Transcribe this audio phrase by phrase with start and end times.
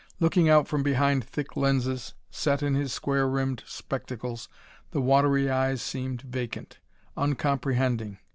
[0.19, 4.49] Looking out from behind thick lenses set in his square rimmed spectacles,
[4.89, 6.79] the watery eyes seemed vacant;
[7.15, 8.17] uncomprehending.